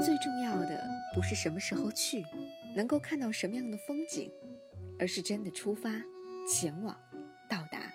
[0.00, 2.24] 最重要的不是什么时候去，
[2.74, 4.30] 能够看到什么样的风景，
[4.98, 5.90] 而是真的出发、
[6.48, 6.98] 前往、
[7.48, 7.92] 到达。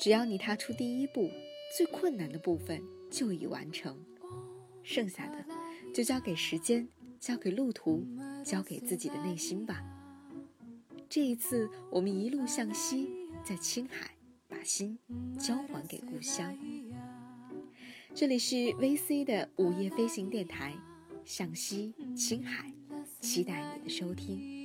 [0.00, 1.30] 只要你踏出第一步，
[1.76, 4.04] 最困难的部分就已完成，
[4.82, 5.44] 剩下的
[5.94, 6.88] 就交给时间、
[7.20, 8.04] 交给路途、
[8.44, 9.82] 交给自己的内心吧。
[11.08, 13.08] 这一次，我们一路向西，
[13.44, 14.10] 在青海
[14.48, 14.98] 把心
[15.38, 16.56] 交还给故乡。
[18.18, 20.74] 这里是 VC 的午夜飞行电台，
[21.24, 22.68] 向西青海，
[23.20, 24.57] 期待你的收听。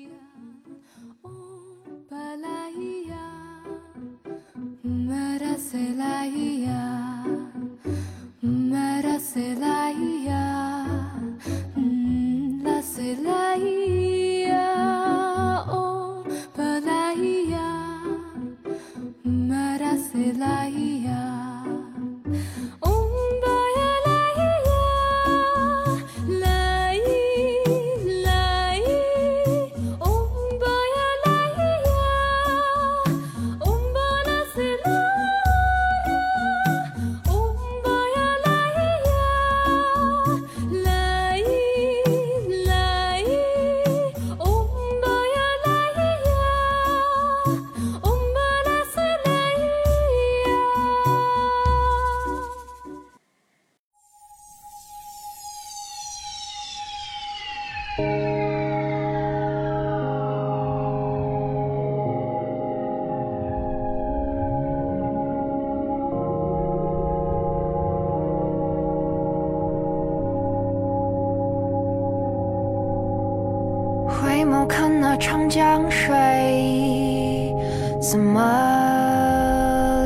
[75.03, 77.53] 那长江水
[77.99, 78.39] 怎么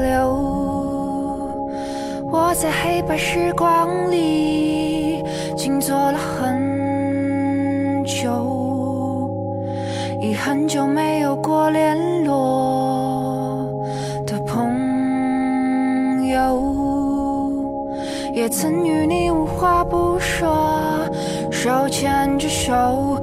[0.01, 1.53] 流，
[2.31, 5.23] 我在黑白时光里
[5.55, 9.29] 静坐了很久，
[10.19, 13.69] 已很久没有过联络
[14.25, 17.53] 的朋友，
[18.33, 21.07] 也曾与你无话不说，
[21.51, 23.16] 手牵着手。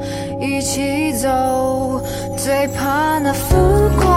[0.45, 2.03] 一起走，
[2.37, 3.57] 最怕那浮
[4.01, 4.14] 光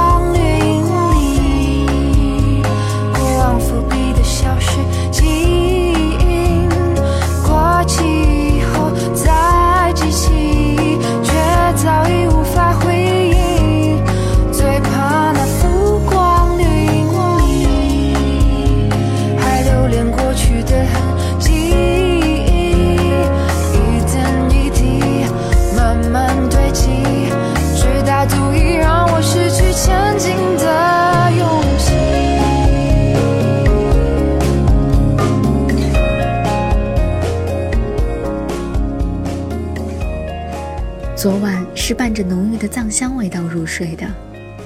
[41.87, 44.05] 是伴着浓郁的藏香味道入睡的，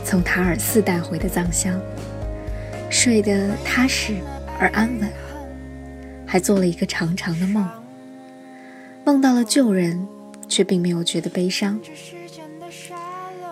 [0.03, 1.79] 从塔尔寺带回的藏香，
[2.89, 4.15] 睡得踏实
[4.57, 5.07] 而安稳，
[6.25, 7.69] 还做了一个长长的梦，
[9.05, 10.07] 梦到了旧人，
[10.47, 11.79] 却并没有觉得悲伤。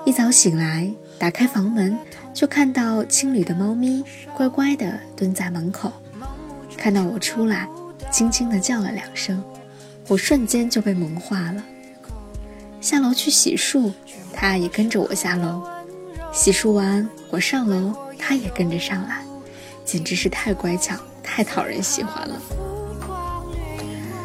[0.04, 1.96] 一早醒来，打开房门，
[2.34, 4.04] 就看到青旅的猫咪
[4.34, 5.94] 乖乖地蹲在门口，
[6.76, 7.70] 看到我出来，
[8.12, 9.40] 轻轻地叫了两声，
[10.08, 11.64] 我瞬间就被萌化了。
[12.82, 13.92] 下楼去洗漱，
[14.34, 15.62] 他也跟着我下楼。
[16.32, 19.22] 洗漱完，我上楼，他也跟着上来，
[19.84, 22.42] 简直是太乖巧，太讨人喜欢了。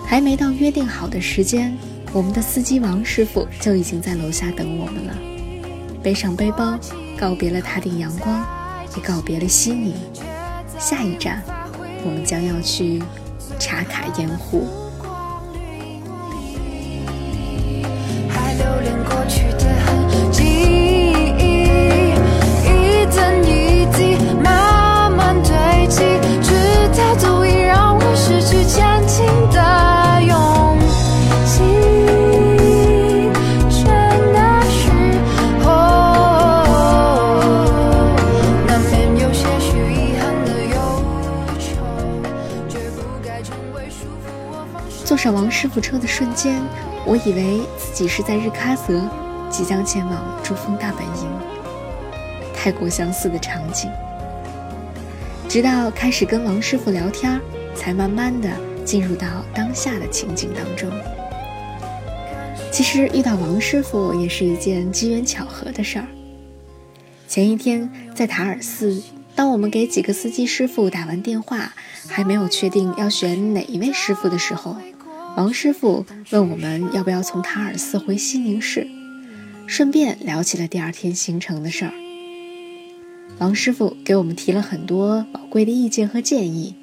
[0.07, 1.77] 还没到约定好的时间，
[2.13, 5.17] 我们的司机王师傅就已经在楼下等我们了。
[6.03, 6.79] 背上背包，
[7.19, 8.47] 告别了塔顶阳光，
[8.95, 9.95] 也告别了悉尼。
[10.79, 11.43] 下一站，
[12.05, 13.03] 我们将要去
[13.59, 14.69] 茶卡盐湖。
[19.05, 19.54] 过去
[45.25, 46.63] 上王师傅车的瞬间，
[47.07, 49.09] 我以为自己是在日喀则，
[49.49, 51.27] 即将前往珠峰大本营。
[52.55, 53.91] 太过相似的场景，
[55.49, 57.41] 直到开始跟王师傅聊天，
[57.75, 58.51] 才慢慢的
[58.85, 60.91] 进入到当下的情景当中。
[62.71, 66.05] 其实遇到王师傅也是一件机缘巧合的事儿。
[67.27, 69.03] 前一天在塔尔寺，
[69.35, 71.73] 当我们给几个司机师傅打完电话，
[72.09, 74.77] 还没有确定要选哪一位师傅的时候。
[75.37, 78.87] 王师傅问我们要不要从塔尔寺回西宁市，
[79.67, 81.93] 顺便聊起了第二天行程的事儿。
[83.39, 86.77] 王师傅给我们提了很多宝贵的意见和建议，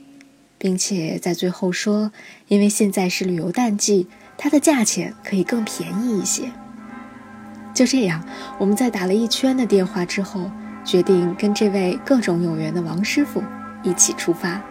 [0.57, 2.11] 并且在最后说，
[2.49, 4.07] 因为现在是旅游淡季，
[4.37, 6.51] 它的价钱可以更便宜一些。
[7.73, 8.21] 就这样，
[8.59, 10.51] 我们在打了一圈的电话之后，
[10.83, 13.41] 决定跟这位各种有缘的王师傅
[13.81, 14.61] 一起出发。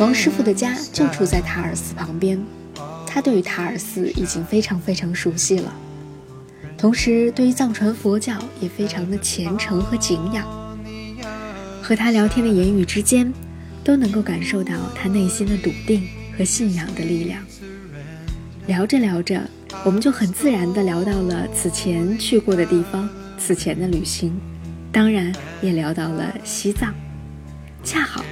[0.00, 2.38] 王师傅的家就住在塔尔寺旁边，
[3.06, 5.72] 他对于塔尔寺已经非常非常熟悉了，
[6.76, 10.44] 同时对于藏传佛教也非常的虔诚和敬仰。
[11.80, 13.32] 和他聊天的言语之间，
[13.84, 17.42] 都能够感受到他内心的笃定和信仰的力量。
[18.66, 19.40] 聊着聊着，
[19.84, 23.08] 我们就很自然地聊到了此前去过的地方，
[23.38, 24.34] 此前的旅行，
[24.90, 25.30] 当然
[25.60, 26.94] 也聊到了西藏。
[27.84, 28.24] 恰好，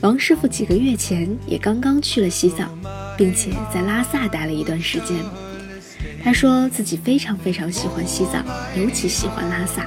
[0.00, 2.70] 王师傅几个月前也刚刚去了西藏，
[3.16, 5.16] 并且在拉萨待了一段时间。
[6.24, 8.42] 他说自己非常非常喜欢西藏，
[8.74, 9.86] 尤其喜欢拉萨，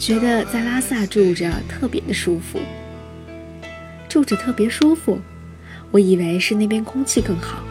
[0.00, 2.58] 觉得在拉萨住着特别的舒服。
[4.08, 5.20] 住着特别舒服，
[5.90, 7.62] 我以为是那边空气更好，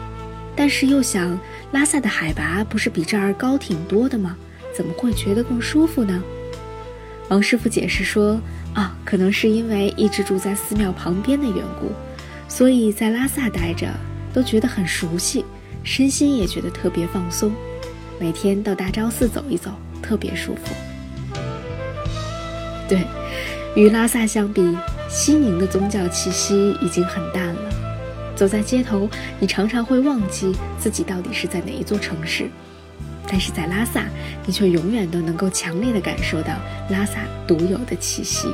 [0.54, 1.36] 但是又想
[1.72, 4.36] 拉萨的海拔不是比这儿高挺多的吗？
[4.72, 6.22] 怎么会觉得更舒服呢？
[7.28, 8.40] 王师傅解释说。
[8.78, 11.90] 啊，可能是因为一直住在寺庙旁边的缘故，
[12.46, 13.88] 所以在拉萨待着
[14.32, 15.44] 都觉得很熟悉，
[15.82, 17.52] 身心也觉得特别放松。
[18.20, 20.72] 每天到大昭寺走一走，特别舒服。
[22.88, 23.04] 对，
[23.74, 24.78] 与拉萨相比，
[25.08, 27.62] 西宁的宗教气息已经很淡了。
[28.36, 29.10] 走在街头，
[29.40, 32.48] 你常常会忘记自己到底是在哪一座城市。
[33.30, 34.06] 但是在拉萨，
[34.46, 36.54] 你却永远都能够强烈的感受到
[36.88, 38.48] 拉萨独有的气息。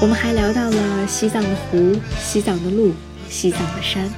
[0.00, 2.94] 我们还聊到了西藏的湖、西藏的路、
[3.28, 4.10] 西藏的山。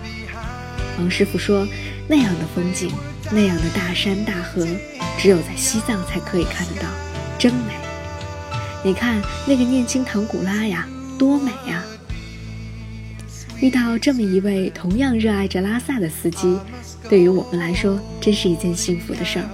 [0.96, 1.66] 王师傅说，
[2.06, 2.88] 那样的风景，
[3.32, 4.64] 那样的大山大河，
[5.18, 6.86] 只有在西藏才可以看得到，
[7.36, 7.74] 真美。
[8.84, 10.86] 你看那个念青唐古拉呀，
[11.18, 11.82] 多美呀！
[13.60, 16.56] 遇到这么一位同样热爱着拉萨的司机，
[17.08, 19.44] 对于我们来说，真是一件幸福的事儿。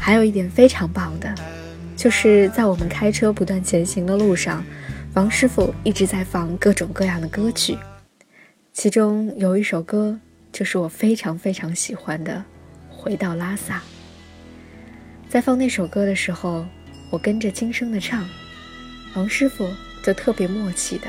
[0.00, 1.32] 还有一点非常棒的，
[1.96, 4.64] 就是在我们开车不断前行的路上。
[5.14, 7.76] 王师傅一直在放各种各样的歌曲，
[8.72, 10.18] 其中有一首歌
[10.50, 12.42] 就是我非常非常喜欢的
[12.96, 13.76] 《回到拉萨》。
[15.28, 16.64] 在放那首歌的时候，
[17.10, 18.26] 我跟着轻声的唱，
[19.14, 19.68] 王师傅
[20.02, 21.08] 就特别默契的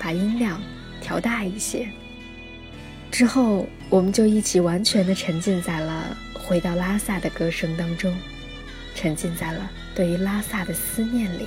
[0.00, 0.60] 把音量
[1.00, 1.88] 调大一些。
[3.12, 8.12] 之后，我们就一起完全的沉浸在了《回到拉萨》的歌声当中，
[8.96, 11.46] 沉浸在了对于拉萨的思念里。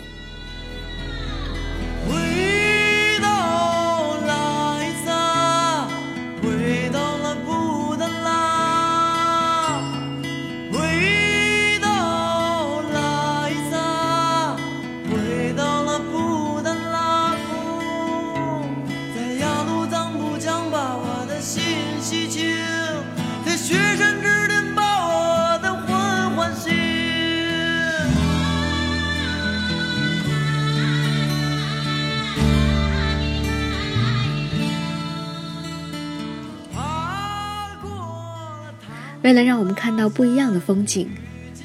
[39.31, 41.09] 为了让我们看到不一样的风景，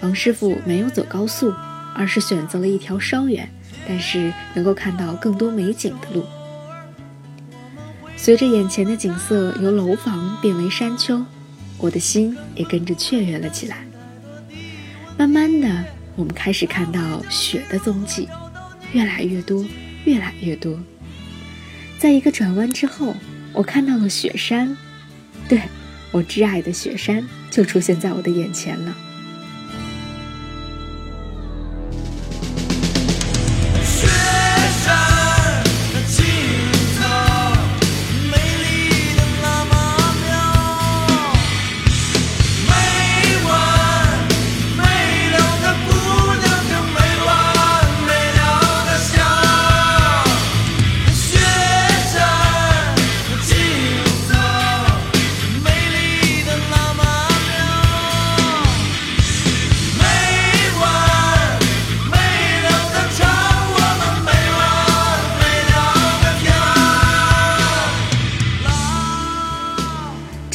[0.00, 1.52] 王师傅没有走高速，
[1.96, 3.50] 而是选择了一条稍远，
[3.88, 6.24] 但是能够看到更多美景的路。
[8.16, 11.20] 随着眼前的景色由楼房变为山丘，
[11.78, 13.78] 我的心也跟着雀跃了起来。
[15.18, 18.28] 慢慢的，我们开始看到雪的踪迹，
[18.92, 19.66] 越来越多，
[20.04, 20.78] 越来越多。
[21.98, 23.16] 在一个转弯之后，
[23.52, 24.76] 我看到了雪山，
[25.48, 25.60] 对
[26.16, 29.05] 我挚爱的雪山就出现在我的眼前了。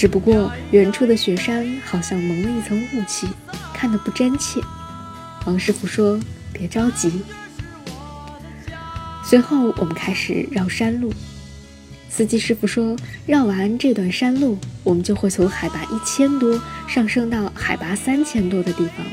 [0.02, 3.28] 只不过远处的雪山好像蒙了一层雾气，
[3.72, 4.60] 看得不真切。
[5.46, 6.20] 王师傅说
[6.52, 7.22] ：“别着急。”
[9.24, 11.14] 随后我们开始绕山路。
[12.10, 12.96] 司机师傅说
[13.28, 19.12] ：“绕完这段山路，我们就会从海拔一千多上升到海拔三千多的地方了。”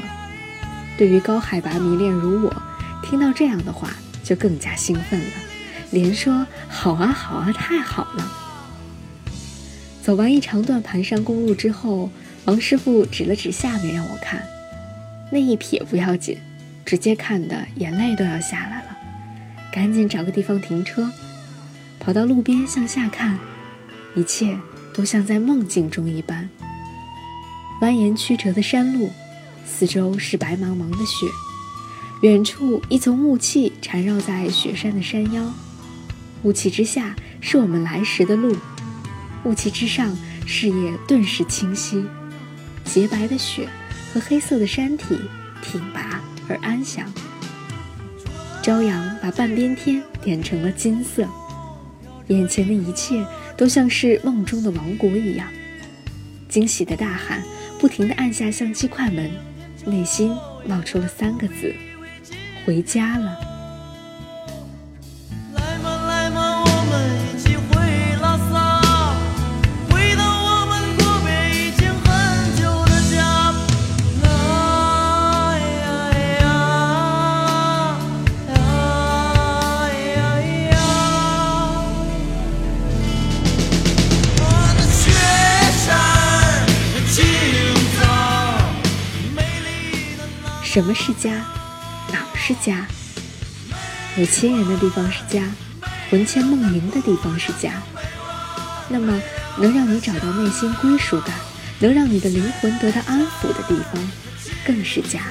[0.96, 2.62] 对于高海拔迷恋如我，
[3.02, 3.90] 听到这样的话
[4.24, 5.26] 就更加兴奋了，
[5.90, 8.32] 连说：“好啊，好啊，太好了！”
[10.08, 12.08] 走完一长段盘山公路之后，
[12.46, 14.42] 王师傅指了指下面让我看，
[15.30, 16.38] 那一瞥不要紧，
[16.82, 18.96] 直接看的眼泪都要下来了，
[19.70, 21.10] 赶紧找个地方停车，
[22.00, 23.38] 跑到路边向下看，
[24.14, 24.56] 一切
[24.94, 26.48] 都像在梦境中一般。
[27.82, 29.10] 蜿蜒曲折的山路，
[29.66, 31.26] 四周是白茫茫的雪，
[32.22, 35.52] 远处一层雾气缠绕在雪山的山腰，
[36.44, 38.56] 雾气之下是我们来时的路。
[39.48, 40.14] 雾气之上，
[40.46, 42.04] 视野顿时清晰，
[42.84, 43.66] 洁白的雪
[44.12, 45.18] 和黑色的山体
[45.62, 47.10] 挺拔而安详。
[48.62, 51.26] 朝阳把半边天点成了金色，
[52.26, 53.24] 眼前的一切
[53.56, 55.48] 都像是梦中的王国一样。
[56.46, 57.42] 惊喜的大喊，
[57.80, 59.30] 不停地按下相机快门，
[59.86, 60.30] 内心
[60.66, 61.74] 冒出了三个字：
[62.66, 63.47] 回家了。
[90.78, 91.44] 什么是家？
[92.12, 92.86] 哪是家？
[94.16, 95.42] 有亲人的地方是家，
[96.08, 97.82] 魂牵梦萦的地方是家。
[98.88, 99.20] 那么，
[99.58, 101.34] 能让你找到内心归属感，
[101.80, 104.10] 能让你的灵魂得到安抚的地方，
[104.64, 105.22] 更是家。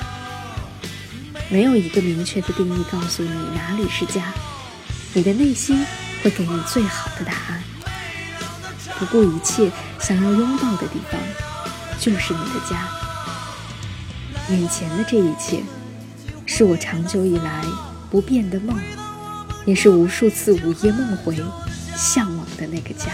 [1.48, 4.34] 没有一个明确的定义告诉你哪里是家，
[5.14, 5.82] 你的内心
[6.22, 7.64] 会给你最好的答案。
[9.00, 11.18] 不顾一切想要拥抱的地方，
[12.02, 12.86] 就是你的家。
[14.50, 15.62] 眼前的这一切，
[16.46, 17.66] 是我长久以来
[18.10, 18.78] 不变的梦，
[19.66, 21.36] 也是无数次午夜梦回
[21.96, 23.12] 向往的那个家。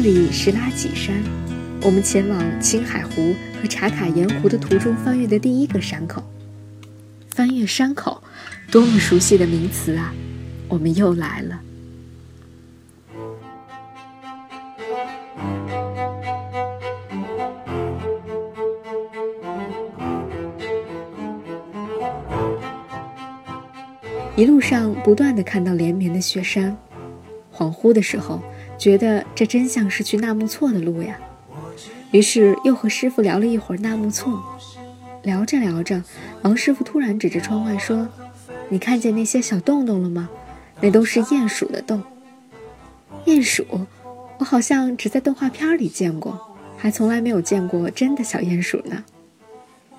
[0.00, 1.12] 这里是拉脊山，
[1.82, 6.22] 我们前往青海湖和茶卡盐湖的途中翻越的第一个山口。
[7.30, 8.22] 翻越山口，
[8.70, 10.14] 多么熟悉的名词啊！
[10.68, 11.60] 我们又来了。
[24.36, 26.78] 一路上不断的看到连绵的雪山，
[27.52, 28.40] 恍惚的时候。
[28.78, 31.18] 觉得这真像是去纳木错的路呀，
[32.12, 34.40] 于是又和师傅聊了一会儿纳木错。
[35.24, 36.02] 聊着聊着，
[36.42, 38.08] 王师傅突然指着窗外说
[38.70, 40.28] ：“你看见那些小洞洞了吗？
[40.80, 42.02] 那都是鼹鼠的洞。
[43.26, 43.66] 鼹鼠，
[44.38, 49.04] 我好像只在动画片里见过，还从来没有见过真的小鼹鼠呢。”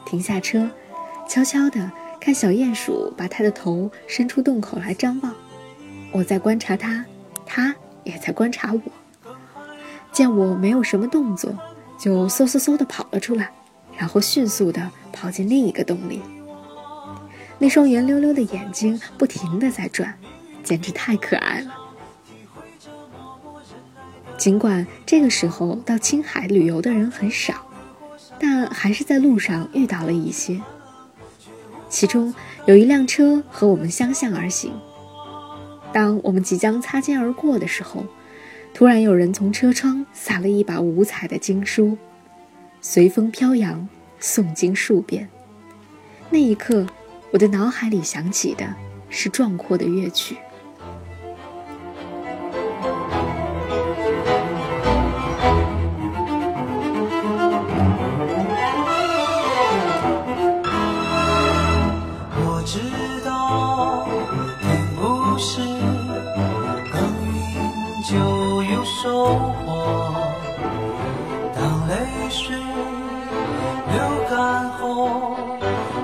[0.08, 0.70] 停下车，
[1.28, 5.36] 悄悄地看小鼹鼠把它的头伸出洞口来张望。
[6.12, 7.06] 我在观察它，
[7.46, 7.76] 它。
[8.04, 8.82] 也在观察我，
[10.12, 11.54] 见我没有什么动作，
[11.98, 13.52] 就嗖嗖嗖地跑了出来，
[13.98, 16.22] 然后迅速地跑进另一个洞里。
[17.58, 20.18] 那双圆溜溜的眼睛不停地在转，
[20.64, 21.74] 简直太可爱了。
[24.38, 27.66] 尽管这个时候到青海旅游的人很少，
[28.40, 30.62] 但还是在路上遇到了一些。
[31.90, 32.34] 其中
[32.66, 34.72] 有一辆车和我们相向而行。
[35.92, 38.06] 当我们即将擦肩而过的时候，
[38.74, 41.98] 突然有人从车窗撒了一把五彩的经书，
[42.82, 43.88] 随风飘扬，
[44.22, 45.28] 诵经数遍。
[46.30, 46.86] 那一刻，
[47.32, 48.76] 我的脑海里响起的
[49.10, 50.38] 是壮阔的乐曲。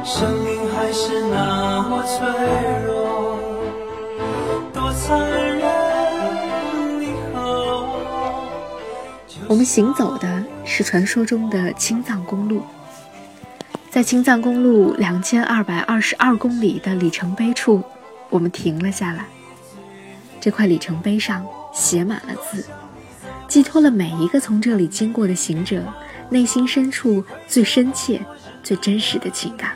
[0.05, 2.27] 生命还是那么脆
[2.85, 3.39] 弱。
[4.71, 5.65] 多残忍
[9.47, 12.61] 我们行走的是传说中的青藏公路，
[13.89, 17.81] 在青藏公路两千二百二十二公里的里程碑处，
[18.29, 19.25] 我们停了下来。
[20.39, 21.43] 这块里程碑上
[21.73, 22.63] 写满了字，
[23.47, 25.81] 寄托了每一个从这里经过的行者
[26.29, 28.21] 内心深处最深切、
[28.61, 29.71] 最真实的情感。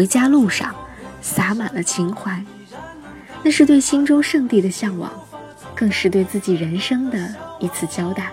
[0.00, 0.74] 回家路上，
[1.20, 2.42] 洒满了情怀，
[3.42, 5.12] 那是对心中圣地的向往，
[5.74, 7.18] 更是对自己人生的。
[7.58, 8.32] 一次交代。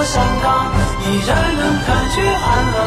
[0.00, 0.72] 当春风掠过山岗，
[1.04, 2.80] 依然能感觉寒冷，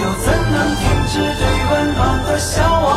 [0.00, 2.88] 又怎能停止对温暖的向往？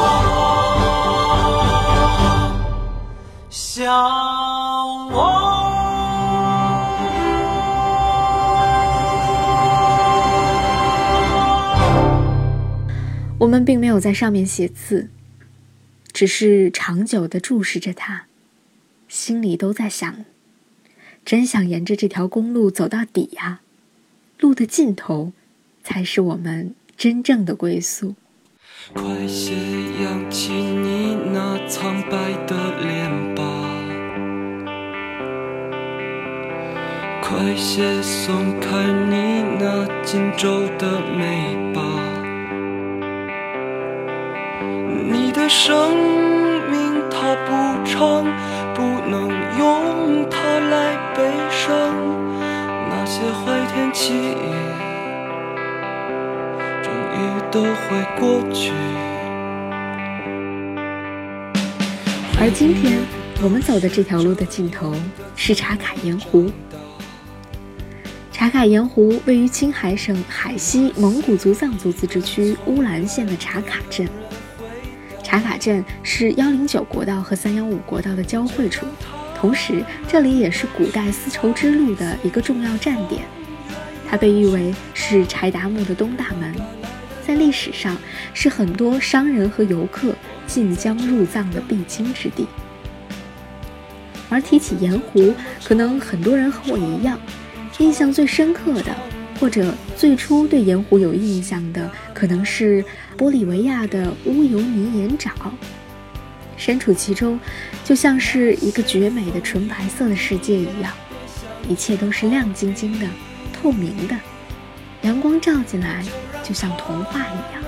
[3.50, 3.84] 向
[5.10, 5.20] 往。
[13.38, 15.10] 我们并没有在上面写字，
[16.14, 18.28] 只是长久的注视着它，
[19.10, 20.24] 心里都在想：
[21.28, 23.60] 真想沿着这条公路走到底呀！
[24.40, 25.34] 路的尽头，
[25.84, 28.16] 才是我们真正的归宿。
[28.94, 29.54] 快些
[30.02, 33.44] 扬起你那苍白的脸吧，
[37.22, 41.82] 快些松开你那紧皱的眉吧。
[45.12, 45.94] 你的生
[46.72, 48.26] 命它不长，
[48.78, 51.68] 不能用它来悲伤。
[52.90, 54.38] 那些坏天气。
[57.52, 58.72] 都会过去。
[62.40, 63.00] 而今天
[63.42, 64.96] 我们走的这条路的尽头
[65.36, 66.52] 是茶卡盐湖。
[68.32, 74.08] 茶卡盐湖位于青海省海西蒙古族藏族自治区乌兰县的茶卡镇。
[75.28, 78.86] 茶卡镇是幺零九国道和三幺五国道的交汇处，
[79.36, 83.24] 同时这里也是古代丝绸之路的一个重要站点。
[84.10, 86.56] 它被誉为是柴达木的东大门。
[87.28, 87.98] 在历史上，
[88.34, 90.16] 是很多商人和游客
[90.48, 92.48] 进江入藏的必经之地。
[94.30, 97.20] 而提起盐湖，可能很多人和我一样，
[97.80, 98.96] 印象最深刻的，
[99.40, 102.84] 或者最初对盐湖有印象的，可能是
[103.18, 105.32] 玻利维亚的乌尤尼盐沼。
[106.58, 107.40] 身处其中，
[107.84, 110.92] 就像是一个绝美的纯白色的世界一样，
[111.70, 113.08] 一切都是亮晶晶的、
[113.54, 114.16] 透明的，
[115.04, 116.04] 阳光照进来。
[116.44, 117.62] 就像童话一样，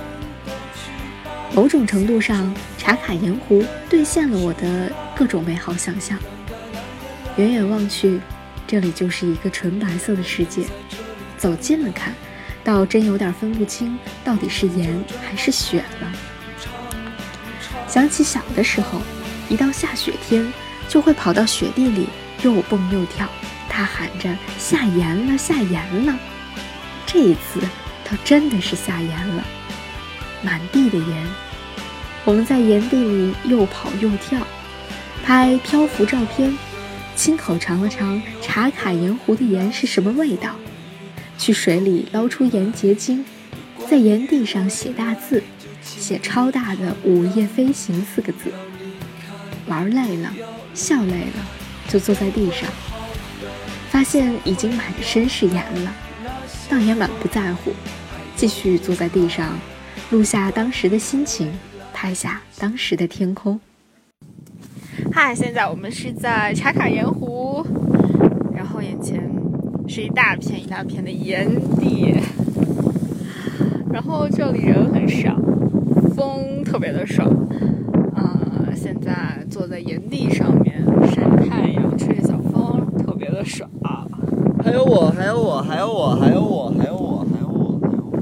[1.54, 6.18] 某种程度上，茶卡盐湖兑现了我的各种美好想象。
[7.36, 8.18] 远远望去，
[8.66, 10.62] 这里就是一个纯白色的世界；
[11.40, 12.14] 走近了看，
[12.62, 16.12] 倒真有点分不清到底是盐还是雪了。
[17.88, 19.00] 想起小的时候，
[19.48, 20.52] 一到下雪天，
[20.86, 22.06] 就会跑到雪地里
[22.42, 23.26] 又蹦又跳，
[23.70, 26.14] 大喊着“下盐了，下盐了”。
[27.06, 27.60] 这一次。
[28.02, 29.44] 倒真的是下盐了，
[30.42, 31.26] 满地的盐。
[32.24, 34.44] 我们在盐地里又跑又跳，
[35.24, 36.58] 拍漂浮照片，
[37.14, 40.56] 亲口尝了尝茶卡盐湖的盐是什么味道，
[41.40, 43.24] 去水里捞出盐结晶，
[43.88, 45.42] 在盐地上写大字，
[45.82, 48.52] 写超大的“午夜飞行”四个字。
[49.66, 50.30] 玩累了，
[50.74, 51.48] 笑累了，
[51.88, 52.68] 就坐在地上，
[53.88, 55.90] 发现已经满身是盐了，
[56.68, 57.72] 倒也满不在乎，
[58.36, 59.58] 继续坐在地上，
[60.10, 61.50] 录下当时的心情，
[61.94, 63.58] 拍下当时的天空。
[65.10, 67.66] 嗨，现在我们是在茶卡盐湖，
[70.00, 71.46] 是一大片一大片的盐
[71.78, 72.14] 地，
[73.92, 75.36] 然后这里人很少，
[76.16, 77.28] 风特别的爽。
[78.16, 80.82] 呃，现在坐在盐地上面
[81.14, 83.68] 晒太阳，吹着小风，特别的爽。
[84.64, 88.18] 还有我，还有我，还有我，还有我，还有我，还有我，还有我。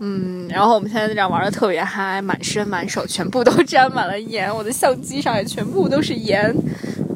[0.00, 6.54] 嗯，然后我们现在在这玩的特别嗨，满身满手全部都 沾满了盐，我的相机上也全部都是盐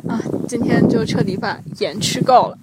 [0.09, 0.19] 啊！
[0.49, 2.57] 今天就彻底把盐吃够了。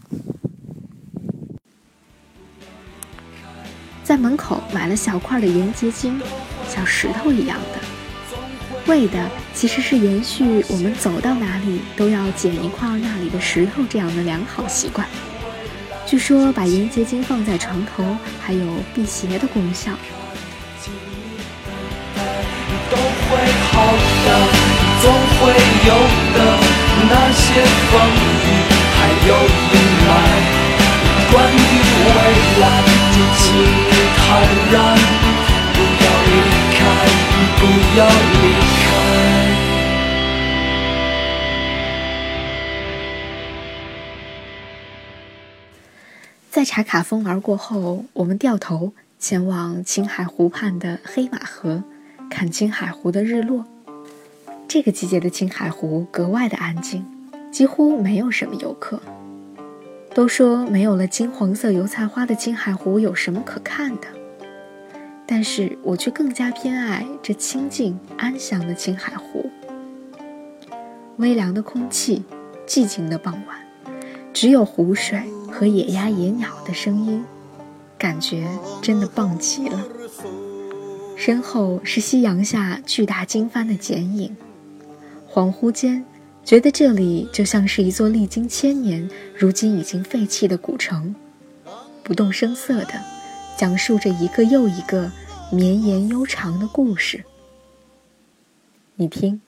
[4.10, 6.20] 在门口买了小块的盐结晶，
[6.68, 7.80] 像石头一样的，
[8.88, 15.08] 为的其实是延续我们走到哪里都要捡一块那里的石头这样的良好习惯。
[16.08, 18.04] 据说把盐结晶放在床头
[18.42, 19.92] 还有辟邪的功效。
[25.02, 25.54] 总会
[25.86, 25.94] 有
[26.34, 26.58] 的。
[27.12, 28.48] 那些风雨
[28.98, 29.30] 还有
[29.70, 30.12] 阴霾，
[31.32, 31.58] 关于
[32.06, 32.10] 未
[32.60, 32.66] 来，
[33.20, 33.60] 就请你
[34.16, 34.40] 坦
[34.72, 34.96] 然，
[35.74, 36.32] 不要离
[36.72, 36.80] 开，
[37.60, 37.62] 不
[38.00, 38.34] 要离
[38.80, 38.80] 开。
[46.50, 51.84] 在茶卡风玩过后，我们掉头前往青海湖畔的黑马河，
[52.30, 53.66] 看青海湖的日落。
[54.70, 57.06] 这个季节的青海湖格外的安静，
[57.52, 59.02] 几乎没有什么游客。
[60.14, 64.08] 都说没有了金黄色油菜花的青海湖有什么可看的，
[65.26, 69.50] 但是我却更加偏爱这清静安详的青海湖。
[71.18, 72.24] 微凉的空气，
[72.68, 73.60] 寂静的傍晚，
[74.34, 75.22] 只有湖水。
[75.52, 77.26] 和野鸭、野鸟的声音，
[77.98, 78.48] 感觉
[78.84, 79.84] 真的棒极了。
[81.18, 84.38] 身后是夕阳下巨大经幡的剪影，
[85.28, 86.06] 恍惚间
[86.50, 89.08] 觉得这里就像是一座历经千年、
[89.38, 91.14] 如今已经废弃的古城，
[92.02, 93.00] 不动声色地
[93.56, 95.12] 讲述着一个又一个
[95.52, 97.24] 绵延悠长的故事。
[98.96, 99.40] 你听。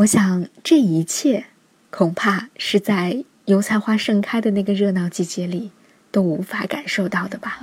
[0.00, 1.44] 我想，这一切
[1.90, 5.72] 恐怕是在油菜花盛开的那个热闹季节里
[6.10, 7.58] 都无法感受到的吧。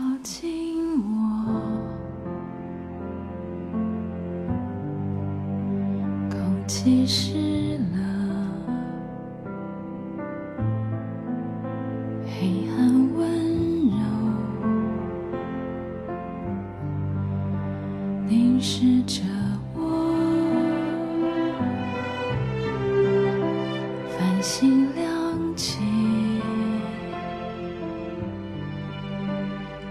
[24.41, 25.81] 心凉情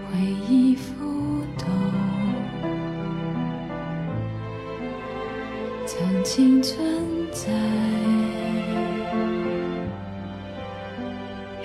[0.05, 0.17] 回
[0.49, 0.93] 忆浮
[1.57, 1.67] 动
[5.85, 6.79] 曾经存
[7.31, 7.51] 在。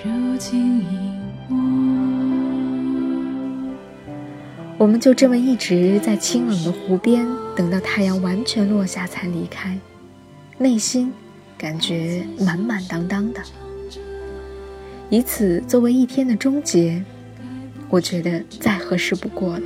[0.03, 1.13] 如今影
[4.77, 9.79] 我们就这么一直在清冷的湖边等到太阳完全落下才离开，
[10.57, 11.13] 内心
[11.57, 13.41] 感觉满满当当的。
[15.09, 17.03] 以此作为一天的终结，
[17.89, 19.63] 我觉得再合适不过了。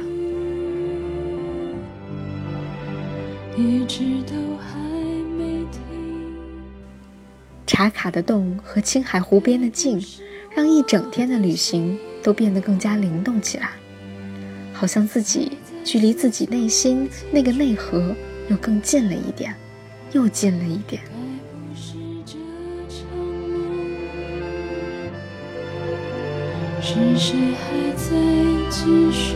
[7.66, 10.04] 茶卡的洞和青海湖边的静，
[10.56, 13.70] 让一整天的旅行都变得更加灵动起来。
[14.74, 18.16] 好像自己距离自己内心那个内核
[18.50, 19.56] 又更近了一点，
[20.12, 21.02] 又近了一点。
[26.98, 28.10] 是谁还在
[28.72, 29.36] 继续。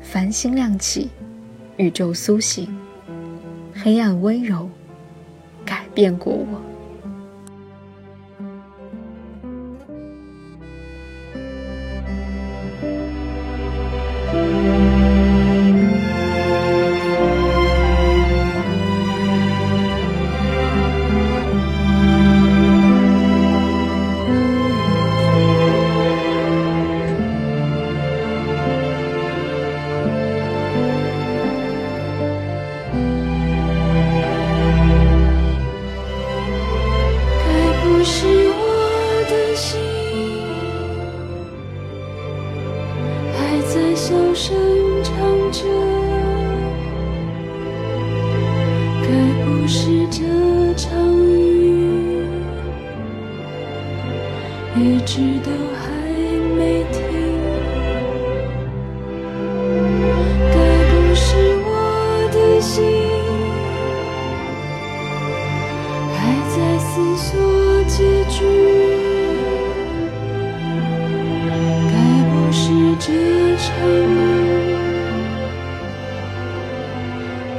[0.00, 1.10] 繁星亮起
[1.76, 2.66] 宇宙苏醒
[3.74, 4.70] 黑暗温柔
[5.62, 6.73] 改变过我。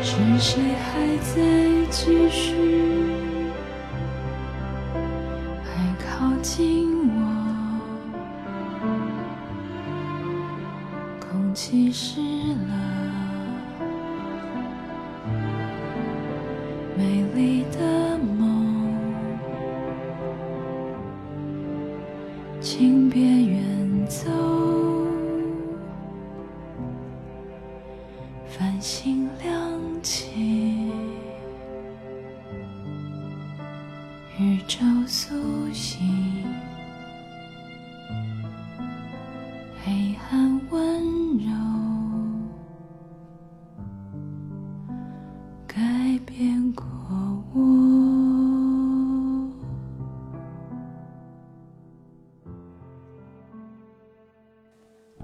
[0.07, 1.41] 是谁还在
[1.89, 2.53] 继续？
[5.65, 7.19] 爱靠近我，
[11.19, 12.34] 空气是。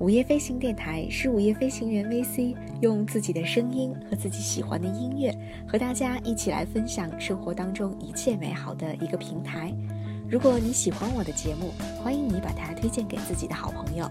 [0.01, 5.31] 午夜飞行电台是午夜飞行员 VC 用自己的声音和自己喜欢的音乐，
[5.67, 9.71] 和大家一起来分享生活当中一切美好的一个平台。
[10.27, 14.09] 如果你喜欢我的节目，欢迎你把它推荐给自己的好朋友。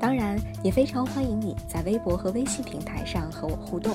[0.00, 3.94] 当然，也非常欢迎你在微博和微信平台上和我互动。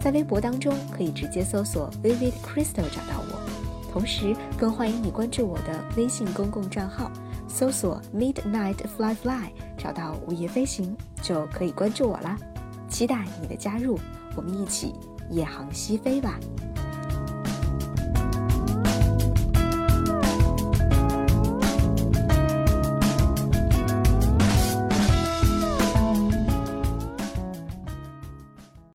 [0.00, 7.12] 在微博当中可以直接搜索 Vivid Crystal 找到我，同时更欢迎你关注我的微信公共账号。
[7.50, 12.36] 搜索 Midnight Fly Fly，找到午夜飞行就可以关注我啦。
[12.88, 13.98] 期待你的加入，
[14.34, 14.94] 我们一起
[15.30, 16.38] 夜航西飞吧。